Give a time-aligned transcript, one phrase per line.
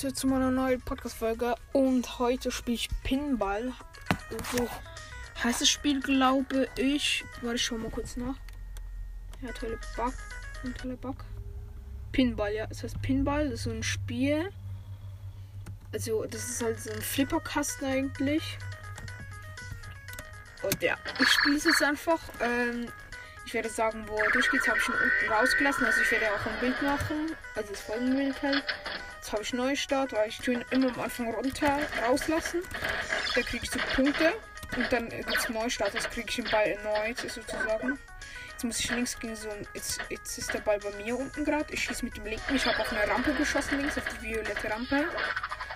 [0.00, 3.72] Leute zu meiner neuen Podcast-Folge und heute spiele ich Pinball.
[4.52, 4.68] So
[5.42, 7.24] heißt das Spiel, glaube ich.
[7.42, 8.36] Warte, ich schau mal kurz nach.
[9.42, 10.14] Ja, tolle Bug.
[10.62, 11.16] Ein toller Bug.
[12.12, 12.68] Pinball, ja.
[12.70, 14.50] Es heißt Pinball, das ist so ein Spiel.
[15.92, 18.56] Also, das ist halt so ein Flipperkasten eigentlich.
[20.62, 22.20] Und ja, ich spiele es jetzt einfach.
[22.40, 22.86] Ähm,
[23.46, 25.84] ich werde sagen, wo durchgeht, habe ich schon unten rausgelassen.
[25.86, 27.34] Also ich werde auch ein Bild machen.
[27.56, 28.62] Also das Folgenbild halt.
[29.28, 32.62] Jetzt habe ich Neustart, weil ich tue ihn immer am Anfang runter rauslassen.
[33.34, 34.32] Da kriege ich so Punkte.
[34.74, 37.98] Und dann gibt es Neustart, das kriege ich den Ball erneut sozusagen.
[38.48, 39.50] Jetzt muss ich links gegen so.
[39.74, 41.70] Jetzt, jetzt ist der Ball bei mir unten gerade.
[41.74, 42.56] Ich schieße mit dem linken.
[42.56, 45.04] Ich habe auf eine Rampe geschossen links, auf die violette Rampe.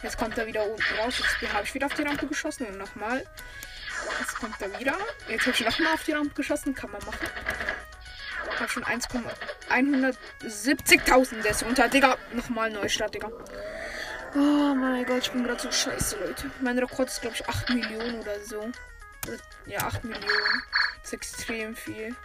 [0.03, 1.19] Jetzt kommt er wieder unten raus.
[1.19, 3.23] Jetzt habe ich wieder auf die Rampe geschossen und nochmal.
[4.19, 4.97] Jetzt kommt er wieder.
[5.29, 6.75] Jetzt habe ich nochmal auf die Rampe geschossen.
[6.75, 7.29] Kann man machen.
[8.55, 11.43] Ich habe schon 1,170.000.
[11.43, 11.89] Der ist runter.
[11.89, 13.29] Digga, nochmal Neustart, Digga.
[14.35, 16.51] Oh mein Gott, ich bin gerade so scheiße, Leute.
[16.61, 18.71] Mein Rekord ist, glaube ich, 8 Millionen oder so.
[19.67, 20.63] Ja, 8 Millionen.
[21.03, 22.17] Das ist extrem viel.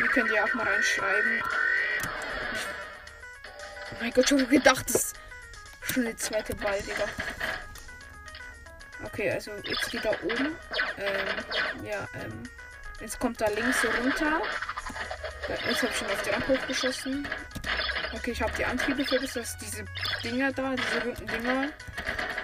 [0.00, 1.42] Ihr könnt ja auch mal reinschreiben.
[2.52, 5.16] Ich oh mein Gott, schon gedacht, das ist
[5.82, 7.04] schon der zweite Ball, Digga.
[9.04, 10.56] Okay, also jetzt geht er oben.
[10.96, 12.42] Ähm, ja, ähm.
[13.02, 14.40] Jetzt kommt da links so runter.
[15.48, 17.28] Jetzt habe ich schon auf die Rampe hochgeschossen.
[18.12, 19.84] Okay, ich habe die Antriebe für das, dass diese
[20.22, 21.68] Dinger da, diese runden Dinger,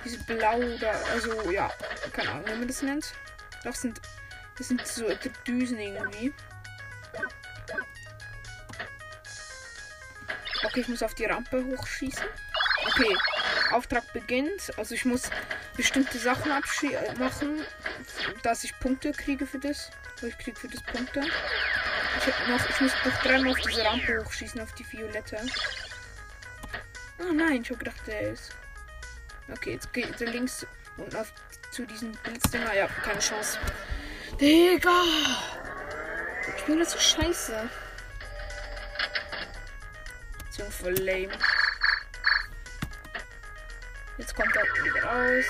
[0.05, 1.70] diese blau da, also ja,
[2.12, 3.15] keine Ahnung, wie man das nennt.
[3.62, 4.00] Das sind,
[4.56, 5.05] das sind so
[5.47, 6.34] Düsen irgendwie.
[10.65, 12.27] Okay, ich muss auf die Rampe hochschießen.
[12.84, 13.16] Okay,
[13.71, 14.77] Auftrag beginnt.
[14.77, 15.31] Also ich muss
[15.77, 16.50] bestimmte Sachen
[17.19, 17.65] machen,
[18.43, 19.93] dass ich Punkte kriege für das.
[20.23, 21.21] Ich kriege für das Punkte.
[21.21, 25.39] Ich, noch, ich muss noch dreimal auf diese Rampe hochschießen, auf die Violette.
[27.21, 28.53] Oh nein, ich habe gedacht, der ist.
[29.51, 31.33] Okay, jetzt geht er links und auf
[31.71, 32.75] zu diesen Blitzdinger.
[32.75, 33.59] Ja, keine Chance.
[34.41, 35.03] Digga!
[36.57, 37.69] Ich bin das so scheiße.
[40.51, 41.31] So voll lame.
[44.17, 45.45] Jetzt kommt er wieder raus.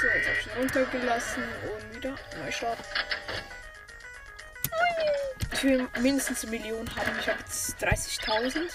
[0.00, 2.78] So, jetzt habe ich ihn runtergelassen und wieder Neustart.
[2.80, 3.59] Ich
[5.62, 7.18] will mindestens eine Million haben.
[7.18, 8.70] Ich habe jetzt 30.000.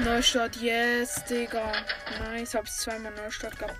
[0.00, 1.72] Neustart, yes, Digga.
[2.20, 3.76] Nice, hab's zweimal Neustart gehabt.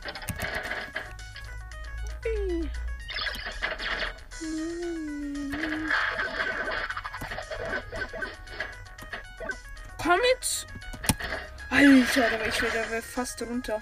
[10.03, 10.67] Komm jetzt!
[11.71, 13.81] Alter, ich will da fast runter.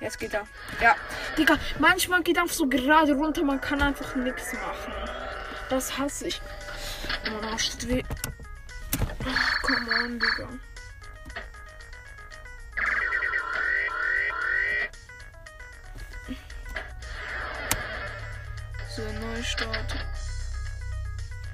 [0.00, 0.46] Jetzt geht er.
[0.80, 0.94] Ja.
[1.38, 4.92] Digga, manchmal geht einfach so gerade runter, man kann einfach nichts machen.
[5.68, 6.40] Das hasse ich.
[7.58, 8.02] Steht weh.
[9.26, 10.48] Ach, come on, Digga.
[18.94, 19.94] So, Neustart.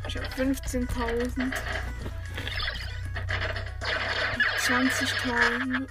[0.07, 1.53] Ich habe 15.000.
[4.59, 5.89] 20.000.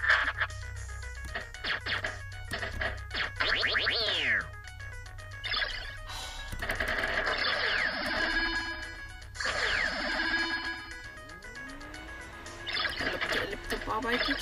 [14.01, 14.37] arbeitet.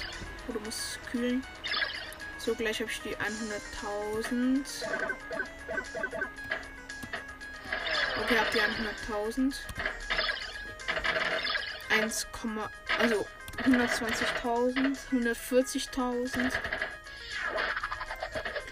[0.47, 1.43] Oder muss kühlen.
[2.37, 4.63] So, gleich habe ich die 100.000.
[8.23, 9.55] Okay, habt ihr 100.000.
[11.89, 12.27] 1,
[12.99, 13.27] also
[13.63, 16.53] 120.000, 140.000.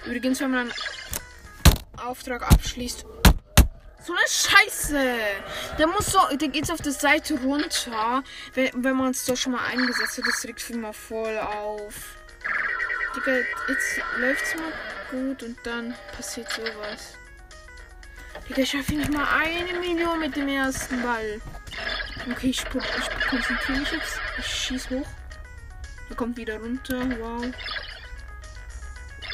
[0.06, 0.74] Übrigens, wenn man einen
[1.98, 3.06] Auftrag abschließt.
[4.08, 5.16] So eine Scheiße!
[5.78, 8.24] Der muss so, der geht auf der Seite runter.
[8.54, 12.16] Wenn, wenn man es doch schon mal eingesetzt hat, das regt mal voll auf.
[13.14, 13.36] Digga,
[13.68, 14.72] jetzt läuft's mal
[15.12, 17.18] gut und dann passiert sowas.
[18.48, 21.42] Digga, ich schaffe nicht mal eine Million mit dem ersten Ball.
[22.32, 24.22] Okay, ich, ich konzentriere mich jetzt.
[24.40, 25.08] Ich schieß hoch.
[26.10, 27.02] Er kommt wieder runter.
[27.20, 27.46] Wow.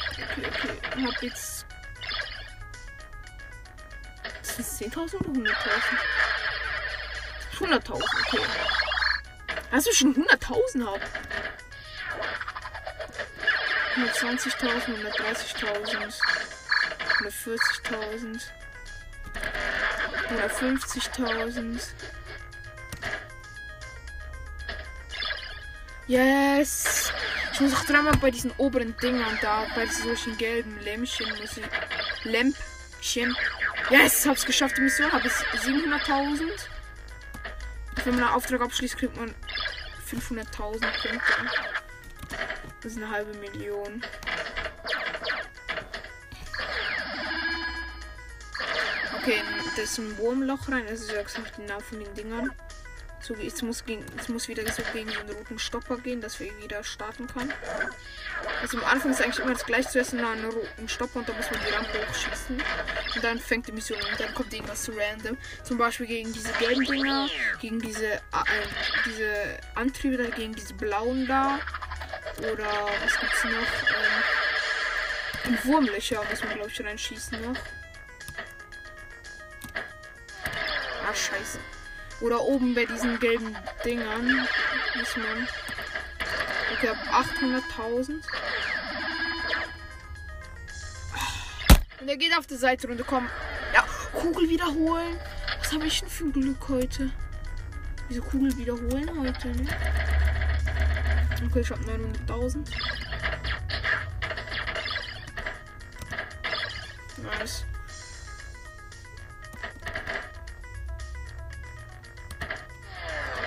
[0.09, 0.69] Okay, okay.
[0.97, 1.52] Ich hab jetzt.
[4.55, 5.51] Ist das 10.000 oder 100.000?
[7.57, 8.43] 100.000, okay.
[9.71, 11.01] Hast du schon 100.000 hab?
[13.95, 16.13] 120.000, 130.000,
[17.23, 18.41] 140.000,
[20.29, 21.81] 150.000.
[26.05, 27.11] Yes!
[27.53, 31.65] Ich muss auch dreimal bei diesen oberen Dingern da, bei solchen gelben Lämpchen muss ich.
[32.23, 33.35] Lämpchen.
[33.89, 35.11] Yes, hab's geschafft, die Mission.
[35.11, 36.49] Hab ich 700.000.
[38.03, 39.33] Wenn man einen Auftrag abschließt, kriegt man
[40.09, 41.33] 500.000 Punkte.
[42.81, 44.03] Das ist eine halbe Million.
[49.21, 49.41] Okay,
[49.75, 50.85] das ist ein Wurmloch rein.
[50.87, 52.51] Das ist ja gesagt genau von den Dingern.
[53.21, 56.51] So, jetzt muss, gegen, jetzt muss wieder so gegen den roten Stopper gehen, dass wir
[56.61, 57.53] wieder starten können.
[58.63, 59.89] Also am Anfang ist eigentlich immer das gleiche.
[59.89, 62.63] Zuerst nach einem roten Stopper und dann muss man die Rampe hochschießen.
[63.15, 65.37] Und dann fängt die Mission an und dann kommt irgendwas zu random.
[65.63, 67.27] Zum Beispiel gegen diese gelben Dinger,
[67.59, 68.19] gegen diese, äh,
[69.05, 71.59] diese Antriebe da, gegen diese blauen da.
[72.37, 73.51] Oder was gibt's noch?
[75.45, 77.59] Ähm, Wurmlöcher muss man glaube ich reinschießen noch.
[81.05, 81.59] Ah, scheiße.
[82.21, 84.47] Oder oben bei diesen gelben Dingern
[84.95, 85.49] muss man.
[86.73, 88.23] Okay, ab 800.000.
[92.03, 93.05] Und er geht auf die Seite runter.
[93.07, 93.29] Komm.
[93.73, 95.17] Ja, Kugel wiederholen.
[95.57, 97.09] Was habe ich denn für ein Glück heute?
[98.09, 99.65] Diese Kugel wiederholen heute, ne?
[101.47, 101.81] Okay, ich habe
[102.27, 102.69] 900.000.
[107.39, 107.63] Nice.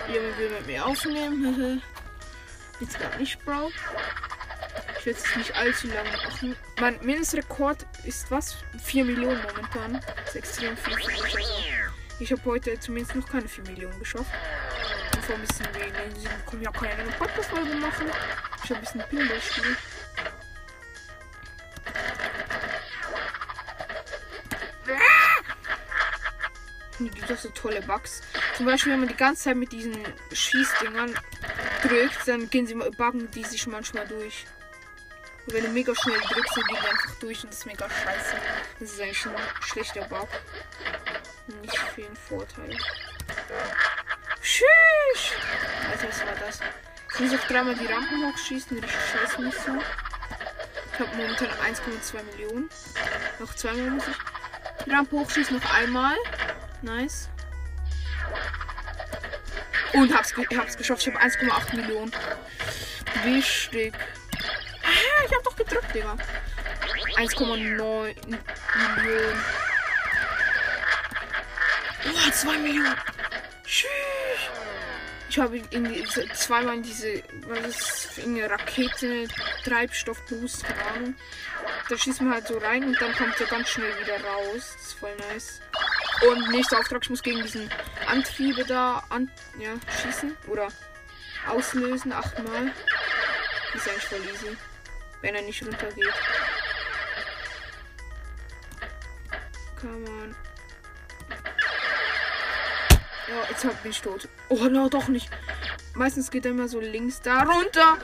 [0.08, 1.82] Junge will mit mir aufnehmen.
[2.80, 3.70] Jetzt gar nicht, Bro.
[5.06, 6.56] Ich es nicht allzu lange machen.
[6.80, 8.56] Mein Mindestrekord ist was?
[8.82, 10.00] 4 Millionen momentan.
[10.16, 11.24] Das ist extrem viel für mich.
[11.24, 11.38] Also
[12.18, 14.32] ich habe heute zumindest noch keine 4 Millionen geschafft.
[15.12, 18.06] Bevor ein bisschen wegen sie können ja keine Podcast-Folge machen.
[18.64, 19.76] Ich habe ein bisschen Pinball spielen.
[26.98, 28.22] Hier gibt es so tolle Bugs.
[28.56, 29.96] Zum Beispiel, wenn man die ganze Zeit mit diesen
[30.32, 31.14] Schießdingern
[31.84, 34.46] drückt, dann gehen sie mal buggen die sich manchmal durch.
[35.46, 37.88] Und wenn du mega schnell drückst, dann gehen die einfach durch und das ist mega
[37.88, 38.36] scheiße.
[38.80, 39.32] Das ist eigentlich ein
[39.62, 40.28] schlechter Bug.
[41.62, 42.76] Nicht viel Vorteil.
[44.42, 45.32] Tschüss!
[45.92, 46.60] Also was war das?
[47.14, 49.80] Ich muss auch dreimal die Rampen hochschießen, richtig scheiße Mission.
[50.92, 52.70] Ich habe momentan 1,2 Millionen.
[53.38, 56.16] Noch zweimal muss ich die Rampe hochschießen, noch einmal.
[56.82, 57.28] Nice.
[59.92, 61.06] Und hab's, hab's geschafft.
[61.06, 62.12] Ich habe 1,8 Millionen.
[63.24, 63.94] Wichtig.
[65.24, 66.16] Ich hab doch gedrückt, Digga.
[67.16, 68.14] 1,9 Millionen.
[72.04, 72.94] Oh, 2 Millionen.
[73.64, 73.90] Tschüss.
[75.28, 75.60] Ich habe
[76.34, 79.26] zweimal diese, was ist, in eine Rakete,
[79.64, 81.14] Treibstoffboost, keine Ahnung.
[81.88, 84.72] Da schießt man halt so rein und dann kommt er ganz schnell wieder raus.
[84.76, 85.60] Das ist voll nice.
[86.30, 87.70] Und nächster Auftrag, ich muss gegen diesen
[88.06, 90.68] Antriebe da an, ja, schießen oder
[91.48, 92.72] auslösen, achtmal.
[93.74, 94.56] Ist eigentlich voll easy,
[95.26, 96.14] wenn er nicht runtergeht.
[99.80, 100.36] Come on.
[103.28, 104.28] Ja, jetzt hab ich tot.
[104.48, 105.28] Oh, no, doch nicht.
[105.94, 107.98] Meistens geht er immer so links da runter.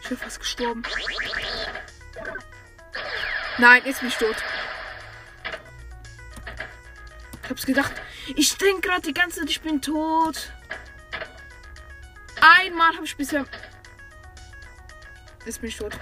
[0.00, 0.84] Ich bin fast gestorben.
[3.58, 4.36] Nein, jetzt bin ich tot.
[7.42, 7.92] Ich hab's gedacht.
[8.36, 10.52] Ich denke gerade die ganze Zeit, ich bin tot.
[12.40, 13.44] Einmal habe ich bisher.
[15.50, 15.98] Jetzt bin ich tot.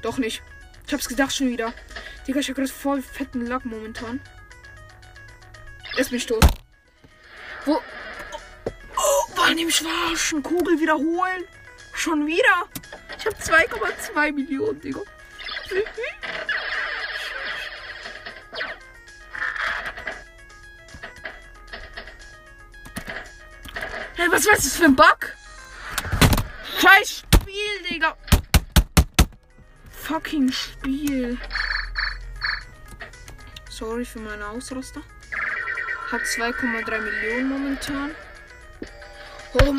[0.00, 0.42] Doch nicht.
[0.86, 1.74] Ich hab's gedacht schon wieder.
[2.26, 4.18] Digga, ich hab gerade voll fetten Lack momentan.
[5.98, 6.42] Jetzt bin ich tot.
[7.66, 7.74] Wo?
[7.74, 11.44] Oh, oh war dem Schwarzen Kugel wiederholen?
[11.92, 12.66] Schon wieder?
[13.18, 15.00] Ich habe 2,2 Millionen, Digga.
[24.16, 25.36] Hey, was war das für ein Bug?
[26.80, 28.16] Scheiß Spiel, Digga.
[30.08, 31.36] Fucking Spiel.
[33.68, 35.02] Sorry für meinen Ausraster.
[36.10, 38.14] Hab 2,3 Millionen momentan.
[39.52, 39.74] Oh.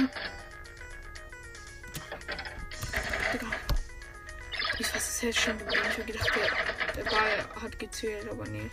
[3.34, 3.48] Digga.
[4.78, 5.56] Ich fast das Herz schon.
[5.68, 8.70] Ich hab gedacht, der, der Ball hat gezählt, aber nee.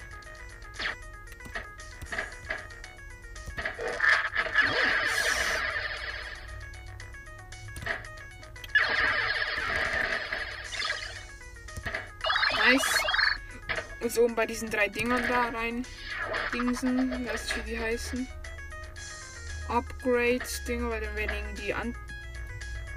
[14.16, 15.84] Jetzt oben bei diesen drei Dingern da rein.
[16.50, 17.28] Dingsen.
[17.28, 18.26] Weißt du, wie die heißen?
[19.68, 21.94] Upgrade-Dinger, weil dann werden die an.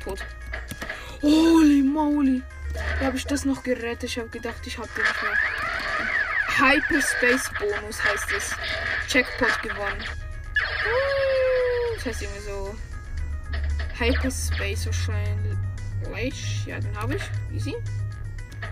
[0.01, 0.25] Tot.
[1.21, 2.41] Holy moly.
[3.01, 4.05] Da habe ich das noch gerettet.
[4.05, 6.71] Ich habe gedacht, ich habe den nicht mehr.
[6.71, 8.55] Hyperspace Bonus heißt es.
[9.09, 10.05] Checkpot gewonnen.
[11.95, 12.75] Das heißt irgendwie so.
[13.97, 16.65] Hyperspace wahrscheinlich.
[16.65, 17.23] Ja, den habe ich.
[17.53, 17.75] Easy.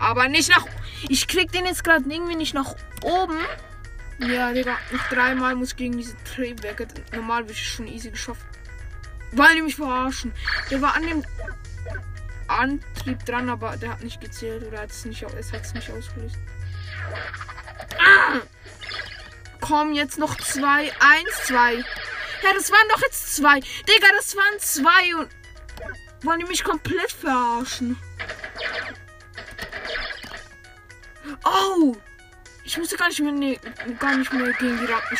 [0.00, 0.66] Aber nicht nach.
[1.08, 3.38] Ich krieg den jetzt gerade irgendwie nicht nach oben.
[4.18, 6.88] Ja, Digga, noch dreimal muss ich gegen diese Triebwerke.
[7.12, 8.44] Normal würde ich schon easy geschafft.
[9.32, 10.32] Weil die mich verarschen.
[10.70, 11.24] Der war an dem
[12.48, 15.90] Antrieb dran, aber der hat nicht gezählt oder hat es nicht, es hat es nicht
[15.90, 16.36] ausgelöst.
[17.98, 18.40] Ah!
[19.60, 20.90] Komm, jetzt noch zwei.
[20.98, 21.74] Eins, zwei.
[21.74, 23.60] Ja, das waren doch jetzt zwei.
[23.60, 25.28] Digga, das waren zwei und
[26.22, 27.96] wollen die mich komplett verarschen.
[31.44, 31.96] Oh!
[32.64, 33.58] Ich musste gar nicht mehr, nee,
[33.98, 35.18] gar nicht mehr gegen die Ratten.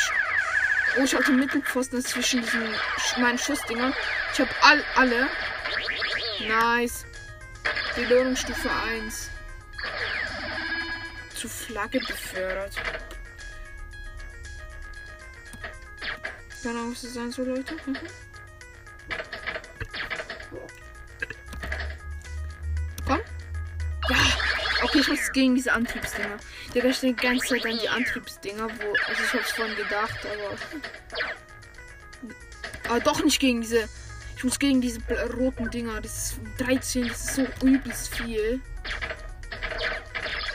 [0.98, 2.75] Oh, ich hatte Mittelpfosten zwischen diesen
[3.18, 3.94] meinen Schussdingern.
[4.32, 5.28] Ich habe all, alle.
[6.46, 7.04] Nice.
[7.94, 9.30] Belohnungsstufe 1.
[11.34, 12.75] Zu Flagge befördert.
[16.62, 17.75] Genau, was es sein so, Leute.
[17.87, 17.96] Mhm.
[24.88, 26.38] Okay, ich muss gegen diese Antriebsdinger.
[26.75, 28.95] Der ich die ganze Zeit an die Antriebsdinger, wo.
[29.07, 30.57] Also ich hab's vorhin gedacht, aber.
[32.88, 33.88] Aber doch nicht gegen diese.
[34.37, 35.00] Ich muss gegen diese
[35.37, 36.00] roten Dinger.
[36.00, 38.61] Das ist 13, das ist so übelst viel.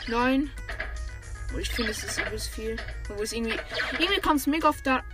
[0.08, 0.50] Nein.
[1.52, 2.76] Und ich finde, es ist übelst viel.
[3.08, 3.58] Obwohl es irgendwie.
[3.98, 5.04] Irgendwie kommt es mega auf da.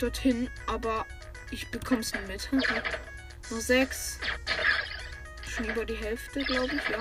[0.00, 1.06] dorthin, aber
[1.50, 2.50] ich bekomme es mit.
[3.50, 4.18] Nur sechs.
[5.48, 6.98] Schon über die Hälfte, glaube ich, ja.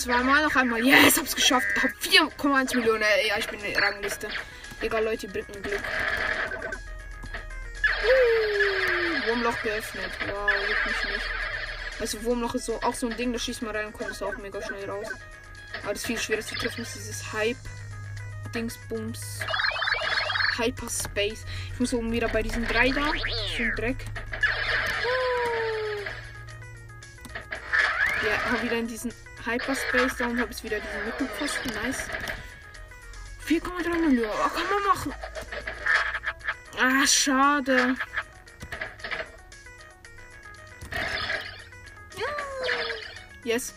[0.00, 0.82] Zweimal noch einmal.
[0.82, 1.66] Yes, hab's geschafft.
[1.82, 3.04] Hab 4,1 Millionen.
[3.28, 4.28] Ja, ich bin in der Rangliste.
[4.80, 5.82] Egal, Leute, bringt mir Glück.
[9.26, 10.10] Wurmloch geöffnet.
[10.26, 11.26] Wow, juckt mich nicht.
[12.00, 14.36] Also Wurmloch ist so auch so ein Ding, da schießt man rein und kommt auch
[14.38, 15.06] mega schnell raus.
[15.82, 17.58] Aber das viel schwerer zu treffen ist dieses Hype.
[18.54, 19.40] Dingsbums.
[20.56, 21.44] Hyperspace.
[21.74, 23.12] Ich muss oben wieder bei diesen drei da.
[23.54, 24.06] Schön Dreck.
[28.24, 29.12] Ja, wieder in diesen
[29.50, 31.72] Hyperspace da und habe jetzt wieder diesen Mittelposten.
[31.82, 32.04] Nice.
[33.46, 34.30] 4,3 Millionen.
[34.32, 35.14] Oh, kann man machen.
[36.78, 37.96] Ah, schade.
[43.44, 43.74] Yes.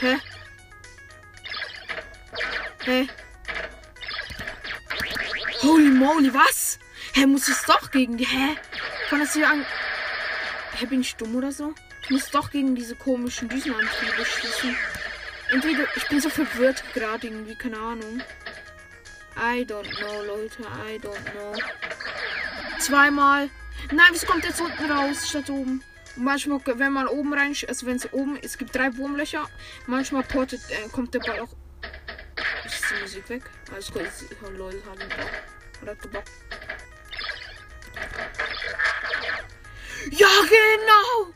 [0.00, 0.18] Hä?
[2.84, 3.06] Hä?
[5.62, 6.78] Holy moly, was?
[7.14, 8.26] Hä, muss ich doch gegen die.
[8.26, 8.56] Hä?
[9.10, 9.66] Kann das hier an.
[10.72, 11.74] Hä, bin ich dumm oder so?
[12.08, 14.74] Ich muss doch gegen diese komischen Düsenantriebe schießen.
[15.50, 15.86] Entweder.
[15.94, 18.22] Ich bin so verwirrt gerade irgendwie, keine Ahnung.
[19.36, 20.62] I don't know, Leute.
[20.62, 21.52] I don't know.
[22.78, 23.50] Zweimal.
[23.92, 25.84] Nein, wieso kommt jetzt unten raus statt oben?
[26.16, 29.46] Manchmal, wenn man oben rein, also wenn es oben, es gibt drei Wurmlöcher.
[29.86, 31.50] Manchmal portet, äh, kommt der Ball auch.
[32.64, 33.42] Ist die Musik weg?
[33.70, 34.06] Alles gut.
[34.42, 35.30] Oh, lol, hat einen Bock.
[35.82, 36.24] Oder hat Bock.
[40.10, 41.34] Ja, genau!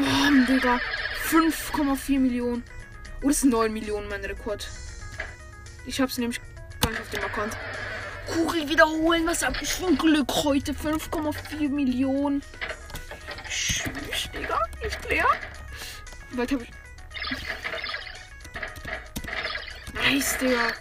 [0.00, 0.80] Boah, Digga.
[1.28, 2.64] 5,4 Millionen.
[3.22, 4.66] Oh, das ist 9 Millionen mein Rekord.
[5.86, 6.40] Ich hab's nämlich
[6.80, 7.56] gar nicht auf dem Account.
[8.26, 9.26] Kugel wiederholen.
[9.26, 10.72] Was hab ich für ein Glück heute?
[10.72, 12.42] 5,4 Millionen.
[13.48, 14.58] Tschüss, Digga.
[14.86, 15.26] Ich klär.
[16.32, 16.70] Bald hab ich.
[19.94, 20.72] Nice, Digga.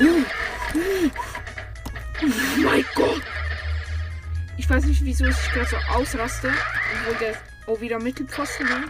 [0.00, 0.04] Uh,
[0.74, 1.27] uh.
[2.20, 3.22] Oh mein Gott.
[4.56, 6.52] Ich weiß nicht, wieso ich gerade so ausraste.
[7.00, 7.36] Obwohl der.
[7.66, 8.66] Oh, wieder Mittelpfosten.
[8.66, 8.84] Ne?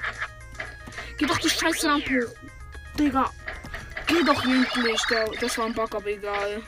[1.18, 2.32] Geh doch die scheiß Lampe.
[2.98, 3.30] Digga.
[4.06, 5.00] Geh doch endlich.
[5.40, 6.62] Das war ein Bug, aber egal.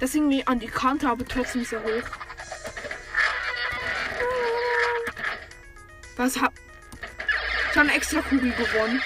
[0.00, 2.08] Das irgendwie an die Kante, aber trotzdem so hoch.
[6.16, 6.52] Was hab.
[7.70, 9.02] Ich habe eine extra Kugel gewonnen.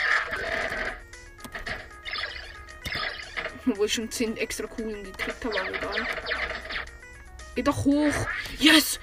[3.64, 6.06] Wo ich schon 10 extra Kugeln gekriegt habe, aber egal.
[7.60, 8.14] Geh doch hoch.
[8.58, 8.98] Yes!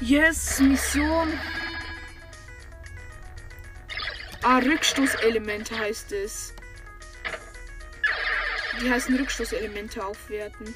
[0.00, 1.28] Yes, Mission.
[4.40, 6.54] Ah, Rückstoßelemente heißt es.
[8.80, 10.72] Die heißen Rückstoßelemente aufwerten.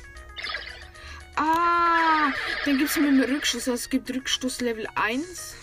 [1.37, 2.33] Ah,
[2.65, 3.69] dann gibt es mit dem Rückstoß.
[3.69, 5.55] Also es gibt Rückstoß Level 1.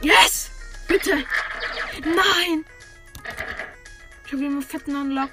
[0.00, 0.50] Yes!
[0.88, 1.26] Bitte!
[2.04, 2.64] Nein!
[4.26, 5.30] Ich habe immer fetten Unlock.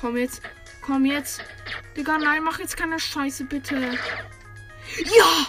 [0.00, 0.42] Komm jetzt.
[0.80, 1.42] Komm jetzt.
[1.96, 3.76] Digga, nein, mach jetzt keine Scheiße, bitte.
[3.76, 5.46] Ja!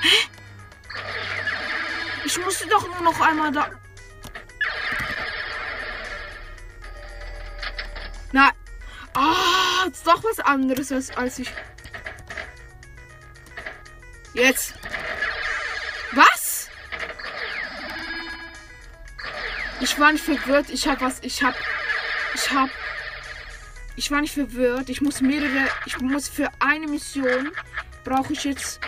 [0.00, 0.28] Hä?
[2.24, 3.70] Ich musste doch nur noch einmal da.
[8.32, 8.50] Na.
[9.14, 11.52] Ah, ist doch was anderes als ich.
[14.34, 14.74] Jetzt.
[16.12, 16.68] Was?
[19.80, 20.70] Ich war nicht verwirrt.
[20.70, 21.20] Ich hab was.
[21.22, 21.54] Ich hab.
[22.34, 22.70] Ich hab.
[23.96, 24.88] Ich war nicht verwirrt.
[24.88, 25.68] Ich muss mehrere.
[25.86, 27.50] Ich muss für eine Mission.
[28.04, 28.80] Brauche ich jetzt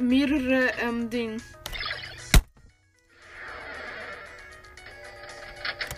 [0.00, 1.38] mehrere ähm, Dinge.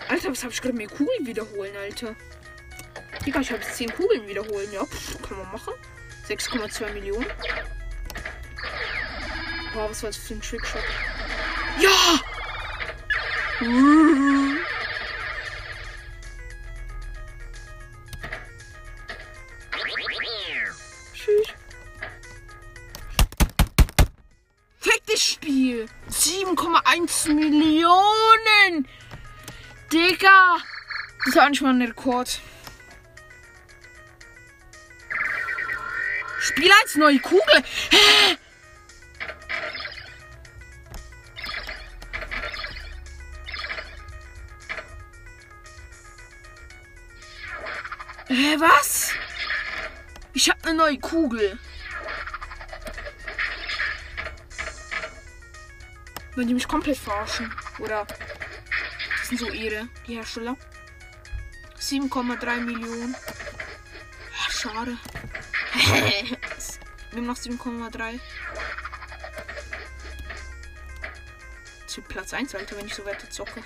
[0.07, 2.15] Alter, was hab ich gerade mit Kugeln wiederholen, Alter?
[3.25, 4.85] Digga, ich hab jetzt 10 Kugeln wiederholen, ja.
[4.85, 5.73] Pff, kann man machen.
[6.27, 7.25] 6,2 Millionen.
[9.75, 10.81] Boah, was war das für ein Trickshot?
[11.81, 12.21] Ja!
[21.13, 21.47] Tschüss.
[24.79, 25.87] Fick das Spiel!
[26.09, 28.87] 7,1 Millionen!
[29.91, 30.55] Digga!
[31.25, 32.39] Das ist nicht mal ein Rekord.
[36.39, 37.61] Spiel als neue Kugel.
[37.89, 38.37] Hä?
[48.55, 49.11] Hä, was?
[50.33, 51.59] Ich hab eine neue Kugel.
[56.37, 57.53] Wenn die mich komplett verarschen.
[57.79, 58.07] Oder
[59.17, 60.55] das sind so ihre, die Hersteller.
[61.81, 63.13] 7,3 Millionen.
[64.39, 64.97] Ach, schade.
[67.11, 68.21] Wir haben noch 7,3.
[71.87, 73.61] Zu Platz 1, Alter, wenn ich so weiter zocke.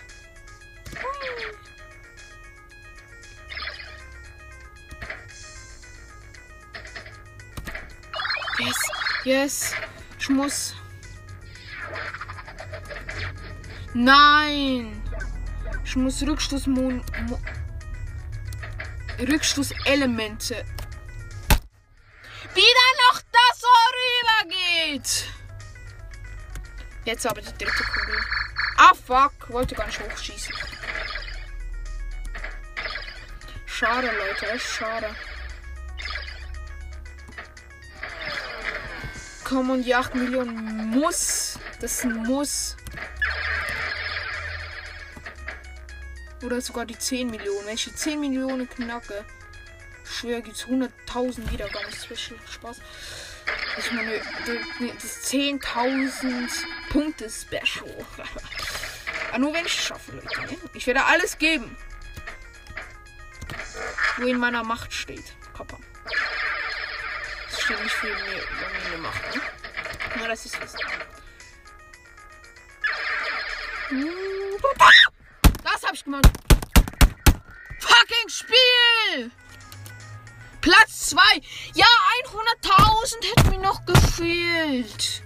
[9.24, 9.74] Yes.
[10.18, 10.76] Ich muss.
[13.94, 15.02] Nein!
[15.84, 17.04] Ich muss Rückstoßmon.
[17.28, 17.40] Mo
[19.20, 20.66] Rückstoßelemente.
[22.56, 25.26] Wieder noch das so rübergeht.
[27.06, 28.20] Jetzt aber die dritte Kugel.
[28.78, 29.50] Ah, fuck.
[29.50, 30.56] Wollte gar nicht hochschießen.
[33.66, 34.52] Schade, Leute.
[34.52, 35.16] Echt schade.
[39.50, 41.58] Komm, und die 8 Millionen muss.
[41.82, 42.78] Das Muss.
[46.44, 47.66] Oder sogar die 10 Millionen.
[47.66, 49.26] Wenn ich die 10 Millionen knacke,
[50.06, 51.92] schwer gibt es 100.000 Wiedergaben.
[51.92, 52.78] Special Spaß.
[53.80, 54.22] Ich meine,
[55.02, 56.52] das 10.000
[56.92, 58.06] Punkte Special.
[59.30, 60.42] Aber nur wenn ich es schaffe, Leute.
[60.42, 60.58] Ne?
[60.76, 61.76] Ich werde alles geben.
[64.18, 65.34] Wo in meiner Macht steht.
[67.70, 68.42] Steht nicht für mir,
[68.84, 69.42] meine Macht, ne?
[70.18, 70.74] Nur, das ist was.
[75.64, 76.32] Das hab ich gemacht.
[77.80, 79.32] Fucking Spiel!
[80.62, 81.22] Platz 2.
[81.76, 81.86] Ja,
[82.64, 85.22] 100.000 hätten mir noch gefehlt.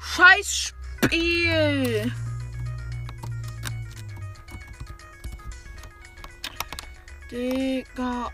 [0.00, 0.72] Scheiß
[1.04, 2.12] Spiel.
[7.30, 8.32] Digga.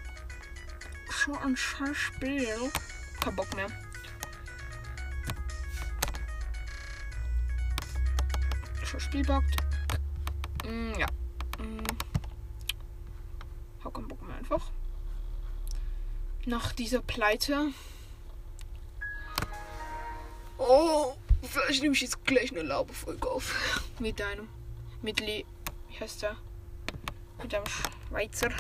[1.25, 2.71] Schon ein scheiß Spiel.
[3.19, 3.69] Kein Bock mehr.
[8.85, 9.57] Schon Spiel bockt.
[10.67, 11.07] Mm, ja.
[11.59, 11.83] Mm.
[13.83, 14.71] Hab keinen Bock mehr einfach.
[16.45, 17.69] Nach dieser Pleite.
[20.59, 23.83] Oh, vielleicht nehme ich jetzt gleich eine Laubefolge auf.
[23.99, 24.47] Mit deinem.
[25.01, 25.47] Mit Le.
[25.89, 26.37] Wie heißt der?
[27.43, 27.65] Mit einem
[28.11, 28.51] Schweizer.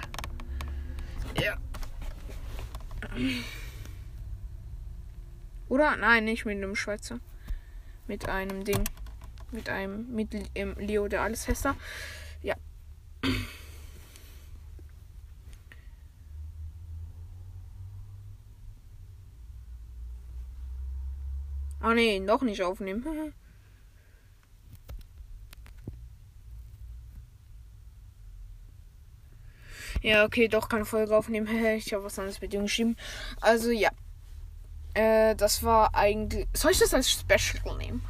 [1.39, 1.59] Ja.
[5.69, 5.97] Oder?
[5.97, 7.21] Nein, nicht mit einem Schweizer.
[8.07, 8.85] Mit einem Ding.
[9.51, 10.13] Mit einem.
[10.15, 11.77] Mit ähm, Leo, der alles Hester.
[12.43, 12.57] Ja.
[21.81, 23.33] Ah nee, noch nicht aufnehmen.
[30.05, 31.49] ja, okay, doch keine Folge aufnehmen.
[31.77, 32.95] ich habe was anderes mit ihm geschrieben.
[33.41, 33.91] Also ja.
[34.93, 36.47] Äh, das war eigentlich.
[36.53, 38.05] Soll ich das als Special nehmen?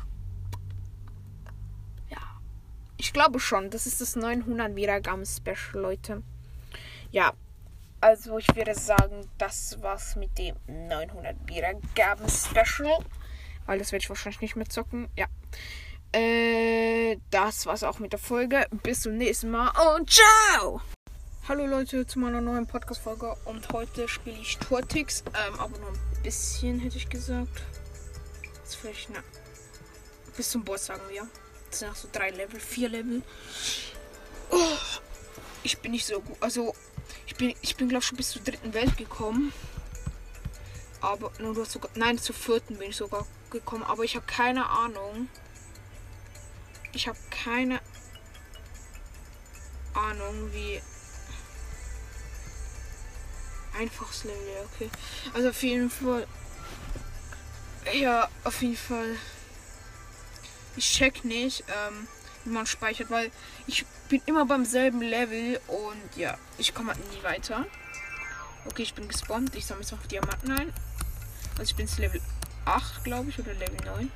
[2.11, 2.19] Ja.
[2.97, 3.71] Ich glaube schon.
[3.71, 6.25] Das ist das 900 Wiedergaben Special, Leute.
[7.13, 7.33] Ja.
[8.01, 12.99] Also ich würde sagen, das war's mit dem 900 Wiedergaben Special.
[13.67, 15.09] Weil das werde ich wahrscheinlich nicht mehr zocken.
[15.17, 15.27] Ja.
[16.11, 18.67] Äh, das war's auch mit der Folge.
[18.83, 20.83] Bis zum nächsten Mal und ciao!
[21.47, 26.23] Hallo Leute zu meiner neuen Podcast-Folge und heute spiele ich Tortix, ähm, aber nur ein
[26.23, 27.63] bisschen hätte ich gesagt.
[28.55, 29.23] Jetzt vielleicht, na,
[30.39, 31.29] bis zum Boss sagen wir.
[31.69, 33.23] Das sind auch so drei Level, vier Level.
[34.49, 34.79] Oh,
[35.63, 36.75] ich bin nicht so gut, also
[37.27, 39.53] ich bin, ich bin glaube ich schon bis zur dritten Welt gekommen.
[41.03, 45.29] Aber nur sogar, nein, zur vierten bin ich sogar gekommen, aber ich habe keine Ahnung.
[46.95, 47.83] Ich habe keine
[49.93, 50.81] Ahnung, wie
[53.79, 54.91] einfaches Level, okay.
[55.33, 56.27] Also auf jeden Fall.
[57.93, 59.17] Ja, auf jeden Fall.
[60.77, 62.09] Ich check nicht, ähm,
[62.45, 63.31] wie man speichert, weil
[63.67, 67.67] ich bin immer beim selben Level und ja, ich komme halt nie weiter.
[68.67, 69.55] Okay, ich bin gespawnt.
[69.55, 70.73] Ich sammle jetzt noch Diamanten ein.
[71.59, 72.21] Also ich bin zu Level
[72.65, 74.11] 8, glaube ich, oder Level 9.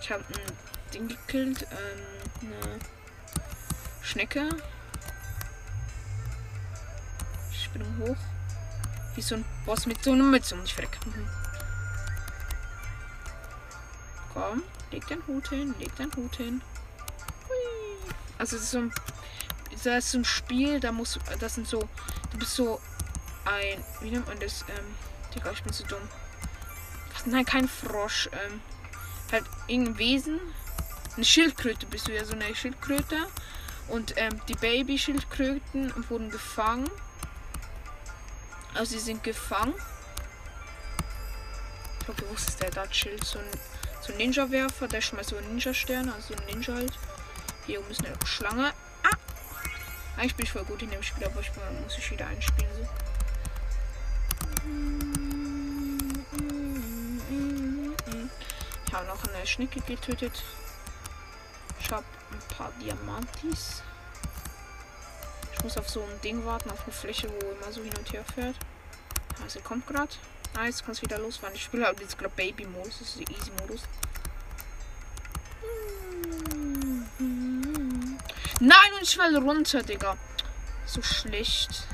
[0.00, 2.78] Ich habe ein Ding gekillt, ähm, eine
[4.02, 4.48] Schnecke.
[7.52, 8.16] Ich bin hoch.
[9.14, 10.98] Wie so ein Boss mit so einer Mütze und ich weg.
[11.06, 11.28] Mhm.
[14.32, 16.60] Komm, leg deinen Hut hin, leg deinen Hut hin.
[17.48, 18.14] Hui.
[18.38, 18.92] Also das ist so ein,
[19.84, 21.88] das ist so ein Spiel, da muss, das sind so,
[22.32, 22.80] du bist so
[23.44, 24.64] ein, wie nennt man das?
[24.68, 24.84] Ähm,
[25.34, 26.02] Digga, ich bin zu dumm.
[27.16, 28.28] Ach, nein, kein Frosch.
[28.32, 28.60] Ähm,
[29.30, 30.40] halt irgendein Wesen.
[31.16, 33.16] Eine Schildkröte bist du ja, so eine Schildkröte.
[33.88, 36.90] Und ähm, die Baby-Schildkröten wurden gefangen.
[38.74, 39.74] Also sie sind gefangen.
[42.00, 43.24] Ich glaube, wo ist der da chillt?
[43.24, 43.44] So ein,
[44.02, 46.92] so ein Ninja-Werfer, der schmeißt so einen Ninja-Stern, also ein Ninja halt.
[47.66, 48.72] Hier oben ist eine Schlange.
[49.04, 49.16] Ah!
[50.16, 51.50] Eigentlich bin ich voll gut in dem Spiel, aber ich
[51.82, 52.70] muss ich wieder einspielen.
[52.76, 52.88] So.
[58.86, 60.42] Ich habe noch eine Schnecke getötet.
[61.80, 63.82] Ich habe ein paar Diamantis.
[65.64, 68.22] Muss auf so ein Ding warten, auf eine Fläche, wo immer so hin und her
[68.34, 68.54] fährt.
[69.42, 70.12] Also kommt gerade.
[70.54, 71.54] Ah, jetzt kann es wieder losfahren.
[71.56, 72.98] Ich spiele halt jetzt gerade Baby-Modus.
[72.98, 73.80] Das ist der Easy-Modus.
[78.60, 80.18] Nein, und ich fall runter, Digga.
[80.84, 81.86] So schlecht.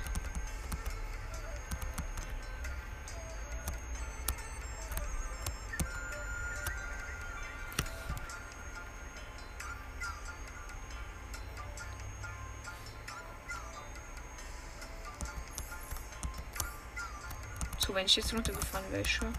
[18.11, 19.33] Ich jetzt runtergefahren wäre, schon.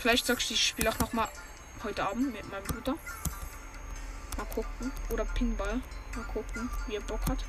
[0.00, 1.28] Vielleicht sagst du, ich spiele auch noch mal
[1.84, 2.94] heute Abend mit meinem Bruder.
[4.36, 4.92] Mal gucken.
[5.10, 5.80] Oder Pinball.
[6.14, 7.44] Mal gucken, wie er Bock hat.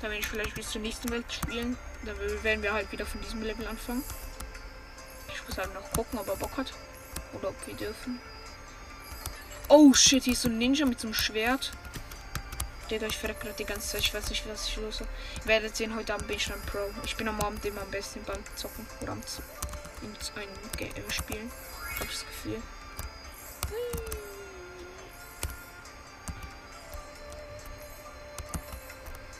[0.00, 1.76] Dann werde ich vielleicht bis zur nächsten Welt spielen.
[2.04, 4.02] Dann werden wir halt wieder von diesem Level anfangen.
[5.32, 6.72] Ich muss halt noch gucken, ob er Bock hat.
[7.34, 8.20] Oder ob wir dürfen.
[9.68, 11.72] Oh shit, hier ist so ein Ninja mit so einem Schwert.
[12.94, 14.00] Ich verreckt gerade die ganze Zeit.
[14.02, 15.08] Ich weiß nicht, was ich los habe.
[15.46, 16.78] Werdet sehen, heute Abend bin ich dann Pro.
[17.06, 19.42] Ich bin am Abend immer am besten beim Zocken oder am Z
[20.02, 21.50] in einem Game spielen.
[21.98, 22.62] Hab ich das Gefühl.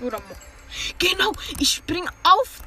[0.00, 0.36] Oder Mo
[0.98, 2.62] Genau, ich spring auf.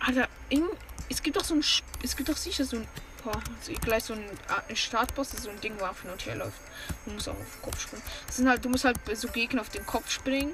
[0.00, 0.64] Alter, in,
[1.08, 1.64] es gibt doch so ein.
[2.02, 2.88] Es gibt doch sicher so ein.
[3.30, 4.24] Also gleich so ein,
[4.68, 6.60] ein Startboss, so ein Ding warf und her läuft.
[7.04, 8.02] Du musst auch auf den Kopf springen.
[8.26, 10.52] Das sind halt, du musst halt so Gegner auf den Kopf springen.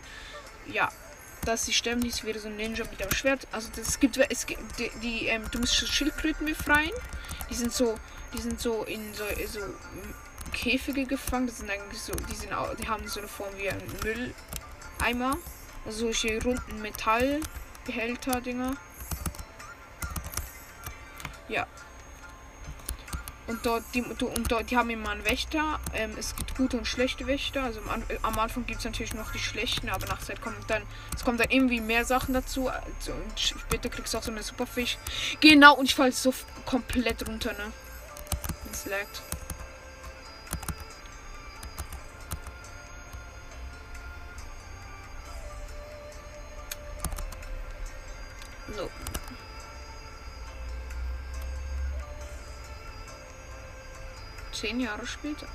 [0.66, 0.90] Ja.
[1.44, 3.46] Dass sie sterben, nicht wieder so ein Ninja mit dem Schwert.
[3.52, 6.92] Also das gibt es gibt die, die ähm, du musst Schildkröten befreien.
[7.50, 7.98] Die sind so,
[8.32, 9.60] die sind so in so, so
[10.52, 11.46] Käfige gefangen.
[11.46, 15.36] Das sind eigentlich so, die sind auch, die haben so eine Form wie ein Mülleimer.
[15.84, 18.74] Also solche runden Metallbehälter-Dinger.
[21.48, 21.66] Ja.
[23.46, 25.78] Und dort, die, und dort, die haben immer einen Wächter.
[25.92, 27.62] Ähm, es gibt gute und schlechte Wächter.
[27.62, 30.82] Also am, am Anfang gibt es natürlich noch die schlechten, aber nach Zeit kommt dann,
[31.14, 32.68] es kommt dann irgendwie mehr Sachen dazu.
[32.68, 34.96] Also, und später kriegst du auch so eine Superfisch.
[35.40, 36.32] Genau, und ich falle so
[36.64, 37.72] komplett runter, ne?
[38.72, 39.22] Es laggt.
[54.64, 55.46] Zehn Jahre später.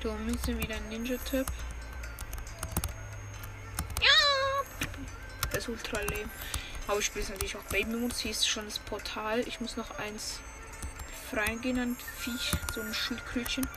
[0.00, 1.46] Du müssen wieder ein Ninja-Tipp.
[4.00, 4.08] Ja!
[5.52, 6.28] Das Ultra-Leben.
[6.88, 8.18] Aber ich spiele natürlich auch Baby Modus.
[8.18, 9.46] Hier ist schon das Portal.
[9.46, 10.40] Ich muss noch eins
[11.30, 12.50] befreien gehen, ein Viech.
[12.74, 13.68] So ein Schildkrötchen.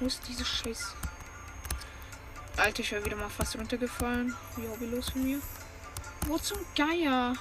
[0.00, 0.94] Wo ist diese Scheiß?
[2.56, 4.34] Alter, ich wäre wieder mal fast runtergefallen.
[4.56, 5.40] Wie hobbylos von mir.
[6.26, 7.34] Wo zum Geier?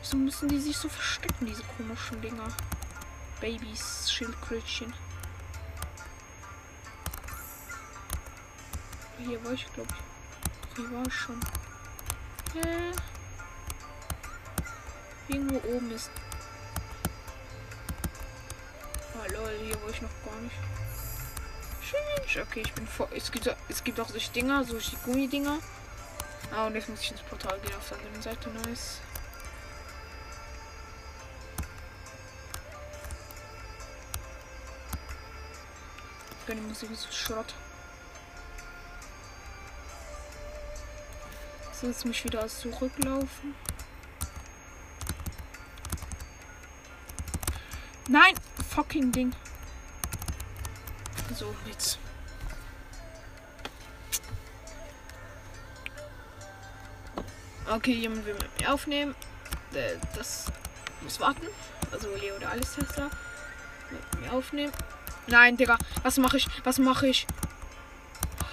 [0.00, 2.48] Wieso müssen die sich so verstecken, diese komischen Dinger?
[3.40, 4.92] Babys, Schildkrötchen.
[9.18, 10.76] Hier war ich, glaube ich.
[10.76, 11.40] Hier war ich schon.
[12.54, 12.92] Hä?
[15.28, 16.10] Irgendwo oben ist.
[19.56, 20.56] Hier wo ich noch gar nicht.
[21.82, 22.42] Tschüss.
[22.42, 23.08] Okay, ich bin vor.
[23.14, 25.58] Es gibt, es gibt auch solche Dinger, solche Gummidinger.
[26.54, 28.50] Ah, und jetzt muss ich ins Portal gehen auf der anderen Seite.
[28.50, 29.00] Nice.
[36.46, 37.54] Die Musik ist Schrott.
[41.72, 43.54] So, jetzt mich wieder zurücklaufen.
[48.08, 48.34] Nein!
[48.74, 49.32] Fucking Ding.
[51.36, 51.98] So, jetzt.
[57.70, 59.14] Okay, jemand will mit mir aufnehmen.
[59.74, 60.46] Äh, das
[61.02, 61.46] muss warten.
[61.92, 63.10] Also Leo oder alles Tesla.
[63.90, 64.72] Mit mir aufnehmen.
[65.28, 65.78] Nein, Digga.
[66.02, 66.48] Was mache ich?
[66.64, 67.28] Was mache ich?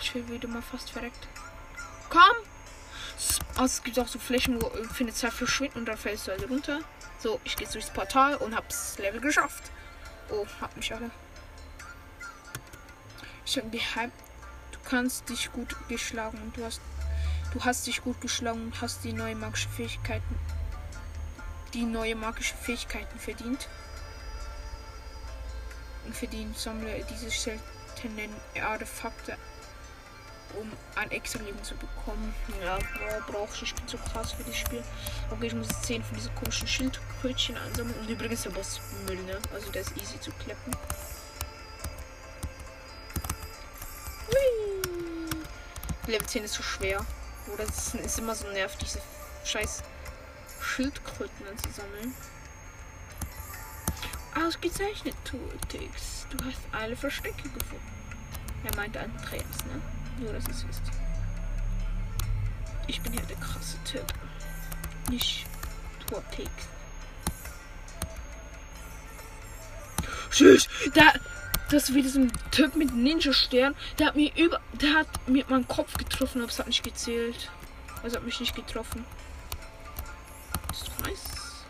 [0.01, 1.27] Ich will wieder mal fast verreckt.
[2.09, 2.21] Komm!
[3.55, 6.47] Also, es gibt auch so Flächen, wo findet zwei verschwinden und dann fällst du halt
[6.47, 6.79] runter.
[7.17, 9.71] So, ich gehe durchs Portal und hab's Level geschafft.
[10.31, 11.11] Oh, hab mich alle.
[13.45, 14.11] Ich hab geheim.
[14.71, 16.81] Du kannst dich gut geschlagen und du hast.
[17.53, 20.39] Du hast dich gut geschlagen und hast die neue magische Fähigkeiten.
[21.73, 23.67] Die neue magische Fähigkeiten verdient.
[26.05, 29.37] Und verdient sammle diese seltenen Artefakte
[30.59, 32.33] um ein extra Leben zu bekommen.
[32.63, 32.77] Ja,
[33.27, 33.63] brauche ich.
[33.63, 34.83] Ich bin so krass für das Spiel.
[35.29, 37.99] Okay, ich muss 10 von diesen komischen Schildkrötchen ansammeln.
[37.99, 39.37] Und übrigens der Boss Müll, ne?
[39.53, 40.75] Also der ist easy zu kleppen.
[46.07, 47.05] Level 10 ist so schwer.
[47.53, 49.01] Oder es ist immer so nervig, diese
[49.45, 49.83] scheiß
[50.61, 52.13] Schildkröten anzusammeln.
[54.35, 56.27] Ausgezeichnet, Tooltix.
[56.29, 57.91] Du hast alle Verstecke gefunden.
[58.63, 59.81] Er meinte Andreas, ne?
[60.21, 60.83] Nur, dass es wisst.
[62.85, 64.05] Ich bin ja der krasse Typ.
[65.09, 65.47] Nicht
[66.07, 66.49] Tortex.
[70.29, 70.69] Tschüss!
[70.93, 71.13] Da,
[71.71, 73.75] das wie diesem Typ mit Ninja-Stern.
[73.97, 74.61] Der hat mir über.
[74.73, 77.49] Der hat mir meinen Kopf getroffen, aber es hat nicht gezählt.
[78.03, 79.03] Also hat mich nicht getroffen.
[80.67, 81.65] Das ist nice.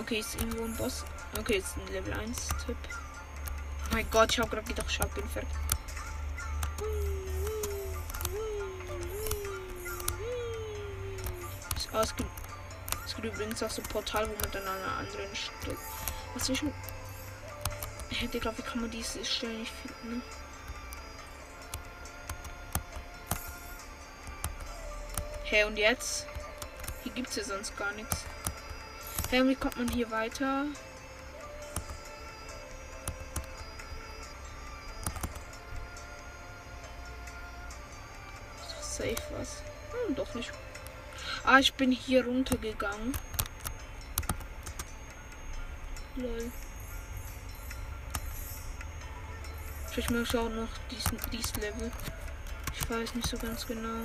[0.00, 1.04] Okay, ist irgendwo ein Boss.
[1.36, 2.48] Okay, ist ein Level 1
[3.88, 5.42] Typ mein Gott, ich habe gerade gedacht, ich ihn ver.
[12.00, 12.30] Es gibt,
[13.06, 15.76] es gibt übrigens auch so ein Portal, wo man dann an einer anderen Stelle.
[16.34, 16.62] Was ich
[18.10, 20.22] hätte, glaube, wie kann man diese Stelle nicht finden?
[25.44, 26.26] Hä, hey, und jetzt?
[27.02, 28.24] Hier gibt es ja sonst gar nichts.
[29.30, 30.66] Hey, wie kommt man hier weiter?
[38.98, 39.62] Safe was.
[39.92, 40.52] Hm, doch nicht.
[41.44, 43.16] Ah, ich bin hier runtergegangen.
[46.16, 46.50] Lol.
[49.96, 51.90] Ich muss auch noch diesen, dies Level.
[52.74, 54.02] Ich weiß nicht so ganz genau.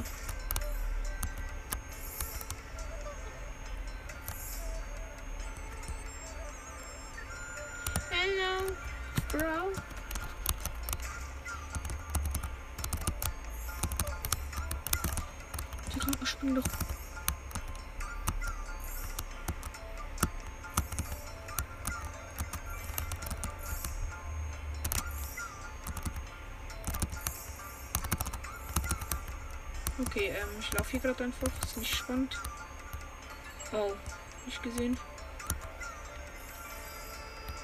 [16.33, 16.63] Spring doch.
[30.05, 31.47] Okay, ähm, ich laufe hier gerade einfach.
[31.63, 32.39] Ist nicht spannend.
[33.71, 33.93] Oh,
[34.45, 34.97] nicht gesehen.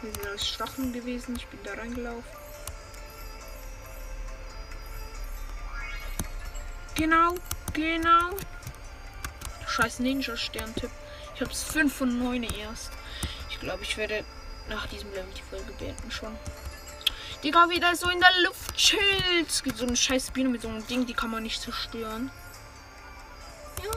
[0.01, 1.35] Hier sind alles Stacheln gewesen.
[1.35, 2.23] Ich bin da reingelaufen.
[6.95, 7.35] Genau,
[7.73, 8.31] genau
[9.79, 10.89] scheiß Ninja-Stern-Tipp.
[11.35, 12.91] Ich hab's 5 von 9 erst.
[13.49, 14.25] Ich glaube, ich werde
[14.67, 16.35] nach diesem Level die Folge beenden schon.
[17.43, 19.47] Digga, wieder so in der Luft chillt.
[19.47, 22.29] Es gibt so eine scheiß Biene mit so einem Ding, die kann man nicht zerstören.
[23.81, 23.91] Ja.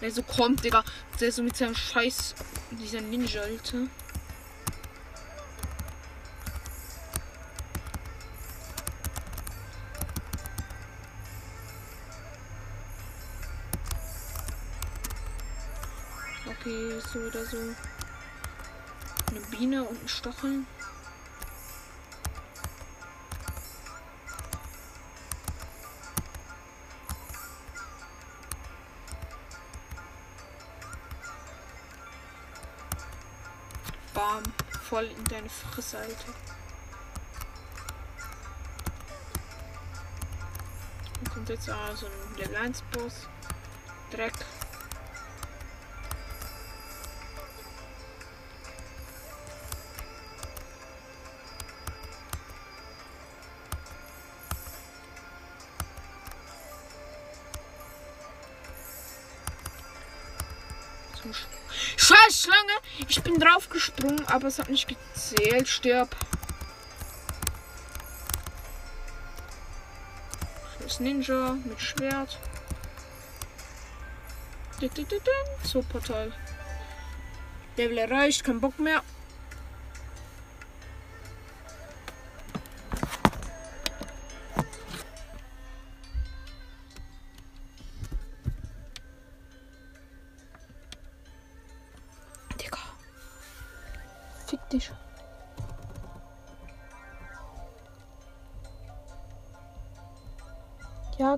[0.00, 0.84] Der so kommt, Digga.
[1.20, 2.34] Der so mit seinem scheiß,
[2.70, 3.88] dieser Ninja, Alter.
[17.14, 17.58] So oder so.
[19.30, 20.66] Eine Biene und ein Stacheln.
[34.12, 34.42] Bam.
[34.82, 36.14] Voll in deine Fresse, Alter.
[41.20, 43.28] Und kommt jetzt also ein Level 1 Boss.
[44.10, 44.34] Dreck.
[63.16, 65.68] Ich bin draufgesprungen, aber es hat nicht gezählt.
[65.68, 66.16] Stirb.
[70.80, 72.40] Scheiß Ninja mit Schwert.
[75.62, 76.32] So, Portal.
[77.76, 79.00] Level erreicht, kein Bock mehr.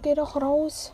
[0.07, 0.92] Geh doch raus.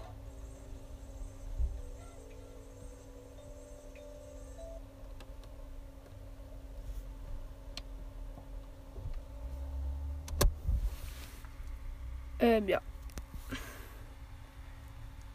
[12.40, 12.80] Ähm, ja.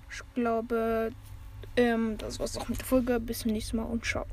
[0.10, 1.12] Ich glaube,
[1.76, 3.20] ähm, das war's auch mit der Folge.
[3.20, 4.26] Bis zum nächsten Mal und ciao.